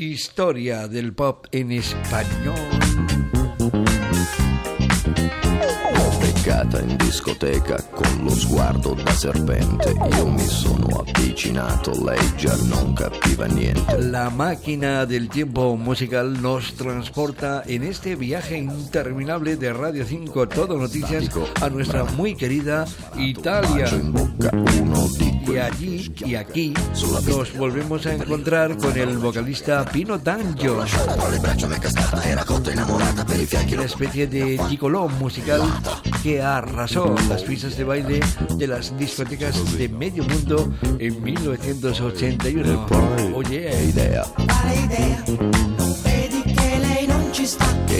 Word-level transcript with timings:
Historia 0.00 0.88
del 0.88 1.12
pop 1.12 1.44
en 1.52 1.72
espagnolo. 1.72 2.99
In 6.60 6.94
discoteca 6.98 7.82
con 7.94 8.22
lo 8.22 8.30
sguardo 8.30 8.92
da 8.92 9.10
serpente, 9.12 9.94
io 10.14 10.26
mi 10.26 10.46
sono 10.46 10.98
avvicinato, 11.00 12.04
lei 12.04 12.20
già 12.36 12.54
non 12.64 12.92
capiva 12.92 13.46
niente. 13.46 13.96
La 13.96 14.28
máquina 14.28 15.06
del 15.06 15.28
tiempo 15.28 15.74
musical 15.76 16.38
nos 16.38 16.74
transporta 16.74 17.62
en 17.64 17.82
este 17.82 18.14
viaje 18.14 18.58
interminable 18.58 19.56
de 19.56 19.72
Radio 19.72 20.04
5 20.04 20.48
Todo 20.48 20.76
Noticias 20.76 21.30
a 21.62 21.70
nuestra 21.70 22.04
muy 22.04 22.34
querida 22.34 22.84
Italia. 23.16 23.86
Y 25.46 25.56
allí 25.56 26.12
y 26.24 26.34
aquí 26.34 26.74
nos 27.26 27.56
volvemos 27.56 28.04
a 28.06 28.14
encontrar 28.14 28.76
con 28.76 28.96
el 28.96 29.16
vocalista 29.16 29.84
Pino 29.86 30.18
D'Angio. 30.18 30.84
Una 33.72 33.84
especie 33.84 34.26
de 34.26 34.60
gicoló 34.68 35.08
musical 35.08 35.62
que 36.22 36.42
arrasó 36.58 37.14
las 37.28 37.42
pistas 37.42 37.76
de 37.76 37.84
baile 37.84 38.20
de 38.56 38.66
las 38.66 38.96
discotecas 38.98 39.76
de 39.76 39.88
medio 39.88 40.24
mundo 40.24 40.72
en 40.98 41.22
1981. 41.22 42.86
Oye, 43.34 43.70
Che 43.70 43.84
idea, 43.84 44.24
Quale 44.36 44.74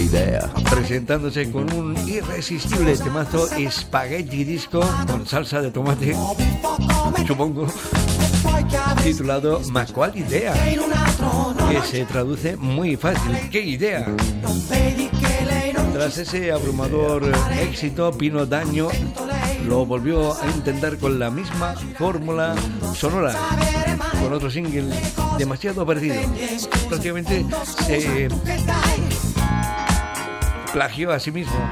idea? 0.00 0.50
Presentándose 0.70 1.50
con 1.50 1.72
un 1.72 1.96
irresistible 2.08 2.96
temazo 2.96 3.46
Spaghetti 3.70 4.44
Disco 4.44 4.80
con 5.06 5.26
salsa 5.26 5.60
de 5.60 5.70
tomate, 5.70 6.16
supongo, 7.26 7.66
titulado 9.02 9.60
Ma 9.70 9.84
qual 9.86 10.16
idea? 10.16 10.54
que 11.70 11.82
se 11.82 12.04
traduce 12.04 12.56
muy 12.56 12.96
fácil. 12.96 13.48
¿Qué 13.50 13.60
idea? 13.60 14.06
Tras 16.00 16.16
ese 16.16 16.50
abrumador 16.50 17.30
éxito, 17.60 18.10
Pino 18.12 18.46
Daño 18.46 18.88
lo 19.68 19.84
volvió 19.84 20.32
a 20.32 20.46
intentar 20.46 20.96
con 20.96 21.18
la 21.18 21.30
misma 21.30 21.74
fórmula 21.98 22.54
sonora, 22.94 23.34
con 24.22 24.32
otro 24.32 24.50
single 24.50 24.88
demasiado 25.36 25.84
parecido. 25.84 26.14
Prácticamente 26.88 27.44
se 27.84 28.28
plagió 30.72 31.12
a 31.12 31.20
sí 31.20 31.32
mismo, 31.32 31.68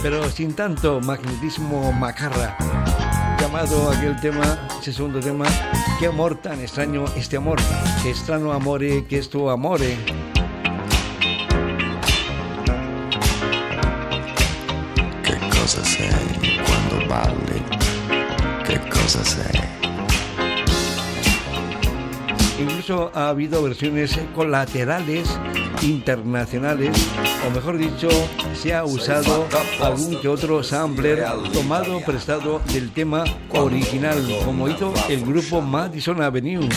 pero 0.00 0.30
sin 0.30 0.54
tanto 0.54 1.02
magnetismo 1.02 1.92
macarra. 1.92 2.56
Llamado 3.38 3.90
aquel 3.90 4.18
tema, 4.22 4.66
ese 4.80 4.94
segundo 4.94 5.20
tema, 5.20 5.44
qué 6.00 6.06
amor 6.06 6.36
tan 6.40 6.60
extraño 6.60 7.04
este 7.14 7.36
amor, 7.36 7.58
que 8.02 8.08
extraño 8.08 8.54
amore, 8.54 9.04
que 9.04 9.18
es 9.18 9.28
tu 9.28 9.50
amore. 9.50 9.98
Balli? 17.06 17.62
Che 18.64 18.80
cosa 18.88 19.22
sei? 19.24 19.60
Incluso 22.58 23.10
ha 23.14 23.28
habido 23.28 23.62
versiones 23.62 24.18
colaterales 24.34 25.28
internacionales, 25.82 26.96
o 27.46 27.50
mejor 27.50 27.76
dicho, 27.76 28.08
se 28.54 28.74
ha 28.74 28.84
usado 28.84 29.46
algún 29.82 30.20
que 30.20 30.28
otro 30.28 30.62
sampler 30.62 31.24
tomado 31.52 32.00
prestado 32.00 32.60
del 32.72 32.90
tema 32.92 33.24
original, 33.50 34.16
como 34.44 34.68
hizo 34.68 34.92
el 35.08 35.24
grupo 35.24 35.60
Madison 35.60 36.22
Avenue. 36.22 36.68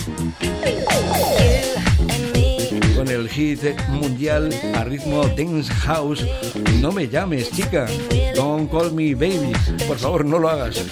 Con 3.00 3.08
el 3.08 3.30
hit 3.30 3.62
mundial 3.88 4.54
a 4.76 4.84
ritmo 4.84 5.26
Dance 5.30 5.74
House, 5.74 6.28
no 6.82 6.92
me 6.92 7.08
llames 7.08 7.50
chica, 7.50 7.88
don't 8.36 8.70
call 8.70 8.92
me 8.92 9.16
baby, 9.16 9.54
por 9.88 9.98
favor 9.98 10.26
no 10.26 10.38
lo 10.38 10.50
hagas. 10.50 10.84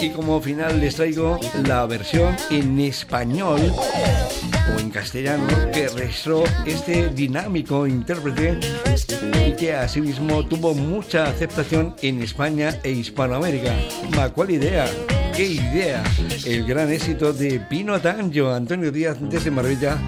Y 0.00 0.10
como 0.10 0.40
final 0.40 0.78
les 0.78 0.94
traigo 0.94 1.40
la 1.66 1.84
versión 1.86 2.36
en 2.48 2.78
español 2.78 3.60
o 4.72 4.78
en 4.78 4.90
castellano 4.90 5.48
que 5.72 5.88
registró 5.88 6.44
este 6.64 7.08
dinámico 7.08 7.84
intérprete 7.88 8.60
y 9.48 9.52
que 9.56 9.74
asimismo 9.74 10.46
tuvo 10.46 10.74
mucha 10.74 11.24
aceptación 11.24 11.96
en 12.02 12.22
España 12.22 12.78
e 12.84 12.92
Hispanoamérica. 12.92 13.74
Ma, 14.14 14.28
¿cuál 14.28 14.52
idea? 14.52 14.86
¿Qué 15.34 15.46
idea? 15.46 16.02
El 16.44 16.66
gran 16.66 16.90
éxito 16.90 17.32
de 17.32 17.60
Pino 17.60 17.98
D'Angio, 17.98 18.52
Antonio 18.52 18.90
Díaz 18.90 19.16
desde 19.20 19.50
Marbella, 19.50 19.98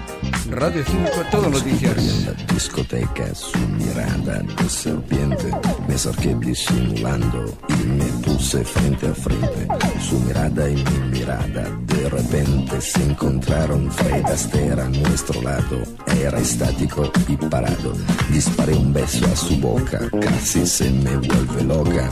Radio 0.49 0.83
5, 0.85 1.09
Todo 1.31 1.49
Noticias. 1.49 1.95
La 2.25 2.53
discoteca 2.53 3.33
su 3.33 3.57
mirada 3.69 4.41
de 4.41 4.69
serpiente 4.69 5.51
me 5.87 5.95
acerqué 5.95 6.35
disimulando 6.35 7.45
y 7.69 7.87
me 7.87 8.05
puse 8.23 8.63
frente 8.63 9.07
a 9.07 9.13
frente. 9.15 9.67
Su 10.01 10.19
mirada 10.19 10.69
y 10.69 10.75
mi 10.75 11.19
mirada 11.19 11.63
de 11.85 12.09
repente 12.09 12.81
se 12.81 13.03
encontraron. 13.03 13.91
Fred 13.91 14.25
Astaire 14.25 14.81
a 14.81 14.89
nuestro 14.89 15.41
lado 15.41 15.83
era 16.21 16.37
estático 16.39 17.11
y 17.27 17.37
parado. 17.37 17.93
Disparé 18.29 18.75
un 18.75 18.93
beso 18.93 19.25
a 19.25 19.35
su 19.35 19.57
boca, 19.57 19.99
casi 20.21 20.65
se 20.65 20.89
me 20.89 21.17
vuelve 21.17 21.63
loca. 21.63 22.09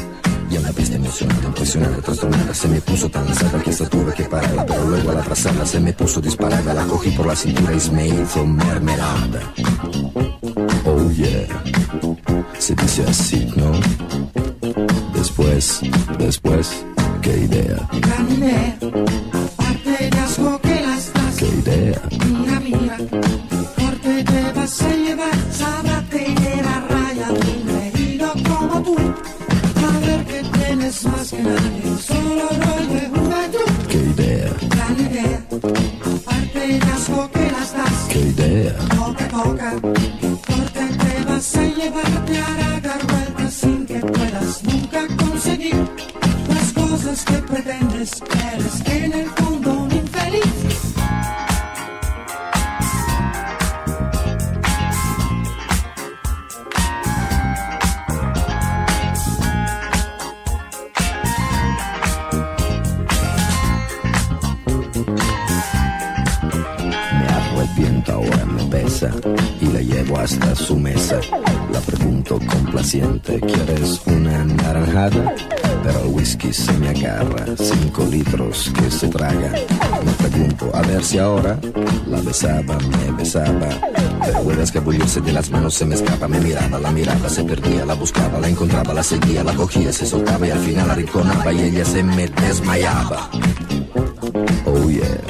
Y 0.51 0.57
una 0.57 0.72
pista 0.73 0.97
emocionada, 0.97 1.45
impresionada, 1.45 1.97
trastornada 2.01 2.53
Se 2.53 2.67
me 2.67 2.81
puso 2.81 3.09
tan 3.09 3.25
cerca 3.34 3.63
que 3.63 3.69
hasta 3.69 3.88
tuve 3.88 4.13
que 4.13 4.25
pararla 4.25 4.66
Pero 4.66 4.84
luego 4.85 5.12
al 5.12 5.19
atrasarla 5.19 5.66
se 5.66 5.79
me 5.79 5.94
puso 5.94 6.19
disparada 6.19 6.73
La 6.73 6.85
cogí 6.85 7.12
por 7.12 7.25
la 7.25 7.35
cintura 7.38 7.72
y 7.73 7.91
me 7.91 8.07
hizo 8.09 8.45
mermelada 8.45 9.53
Oh 10.85 11.09
yeah 11.11 11.47
Se 12.59 12.75
dice 12.75 13.06
así, 13.07 13.50
¿no? 13.56 13.72
Después, 15.13 15.79
después 16.19 16.85
¿Qué 17.22 17.38
idea? 17.38 17.90
de 19.85 20.19
asco 20.19 20.59
que 20.61 20.81
las 20.81 21.11
¿Qué 21.38 21.47
idea? 21.47 22.01
Mira, 22.28 22.59
mira 22.59 23.30
que 30.91 31.20
y 69.59 69.66
la 69.66 69.81
llevo 69.81 70.19
hasta 70.19 70.56
su 70.56 70.78
mesa. 70.78 71.19
La 71.72 71.79
pregunto 71.79 72.39
complaciente, 72.45 73.39
¿quieres 73.39 74.01
una 74.06 74.44
naranjada? 74.44 75.35
Pero 75.84 76.00
el 76.01 76.07
whisky 76.07 76.53
se 76.53 76.72
me 76.73 76.89
agarra, 76.89 77.45
cinco 77.57 78.06
litros 78.06 78.72
que 78.75 78.91
se 78.91 79.07
traga. 79.07 79.53
Me 80.06 80.11
pregunto, 80.28 80.69
a 80.73 80.81
ver 80.84 81.03
si 81.03 81.17
ahora 81.17 81.57
la 82.07 82.22
besaba, 82.22 82.78
me 82.78 83.11
besaba. 83.17 83.70
Pero 84.46 84.59
a 84.59 84.64
escabullirse 84.64 85.22
de 85.22 85.31
las 85.31 85.49
manos, 85.49 85.73
se 85.73 85.85
me 85.85 85.96
escapa, 85.96 86.28
me 86.28 86.40
miraba, 86.40 86.78
la 86.79 86.91
miraba, 86.91 87.28
se 87.29 87.43
perdía, 87.43 87.85
la 87.85 87.96
buscaba, 87.96 88.40
la 88.40 88.49
encontraba, 88.49 88.93
la 88.93 89.03
seguía, 89.03 89.43
la 89.43 89.53
cogía, 89.53 89.91
se 89.91 90.05
soltaba 90.05 90.46
y 90.46 90.52
al 90.52 90.59
final 90.59 90.87
la 90.87 90.93
arrinconaba 90.93 91.52
y 91.52 91.61
ella 91.64 91.85
se 91.85 92.03
me 92.03 92.28
desmayaba. 92.28 93.29
Oh 94.66 94.90
yeah 94.90 95.22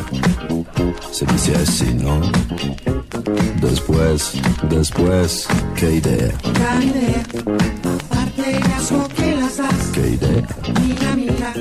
se 1.11 1.25
dice 1.25 1.55
así, 1.55 1.93
¿no? 1.93 2.19
Después, 3.61 4.33
después, 4.69 5.47
¿qué 5.75 5.95
idea? 5.95 6.31
Gran 6.53 6.83
idea 6.83 7.23
Aparte 8.09 8.41
de 8.41 8.73
asco 8.73 9.07
que 9.15 9.35
las 9.35 9.57
das 9.57 9.89
¿Qué 9.93 10.07
idea? 10.09 10.47
Mira, 10.81 11.15
mira 11.15 11.53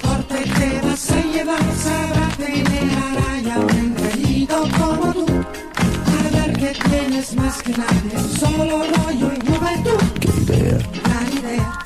Corte 0.00 0.44
te 0.58 0.86
vas 0.86 1.10
a 1.10 1.20
llevar 1.22 1.74
Sabrá 1.74 2.28
tener 2.36 2.90
a 2.92 3.14
raya 3.20 3.58
Un 3.58 3.70
engreído 3.70 4.56
como 4.78 5.12
tú 5.12 5.26
A 6.06 6.36
ver 6.36 6.52
que 6.52 6.72
tienes 6.88 7.34
más 7.34 7.62
que 7.62 7.72
nadie 7.72 8.18
Solo 8.38 8.84
rollo 8.84 9.32
y 9.32 9.46
juventud 9.46 10.02
¿Qué 10.20 10.28
idea? 10.42 10.78
Gran 11.04 11.32
idea 11.32 11.78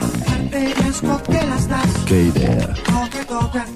Aparte 0.00 0.58
de 0.58 0.72
asco 0.88 1.22
que 1.22 1.46
las 1.46 1.68
das 1.68 1.86
¿Qué 2.06 2.22
idea? 2.22 2.74
Toca, 2.84 3.24
toca 3.28 3.66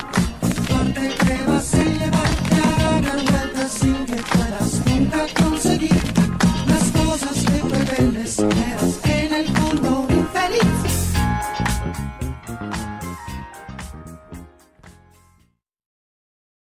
this 8.13 8.37
place. 8.37 9.10